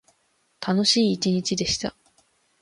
[0.59, 1.95] 楽しい一日でした。